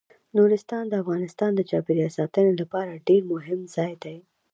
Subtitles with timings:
[0.35, 4.17] نورستان د افغانستان د چاپیریال ساتنې لپاره ډیر مهم ځای دی.